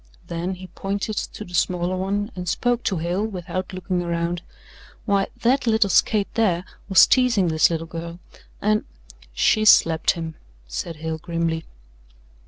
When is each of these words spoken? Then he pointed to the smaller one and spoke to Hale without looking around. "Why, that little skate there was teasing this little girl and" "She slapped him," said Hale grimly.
Then 0.25 0.55
he 0.55 0.65
pointed 0.65 1.15
to 1.15 1.45
the 1.45 1.53
smaller 1.53 1.95
one 1.95 2.31
and 2.35 2.49
spoke 2.49 2.81
to 2.85 2.97
Hale 2.97 3.23
without 3.23 3.71
looking 3.71 4.01
around. 4.01 4.41
"Why, 5.05 5.27
that 5.43 5.67
little 5.67 5.91
skate 5.91 6.33
there 6.33 6.65
was 6.89 7.05
teasing 7.05 7.49
this 7.49 7.69
little 7.69 7.85
girl 7.85 8.17
and" 8.63 8.83
"She 9.45 9.63
slapped 9.63 10.09
him," 10.13 10.33
said 10.67 10.95
Hale 10.95 11.19
grimly. 11.19 11.65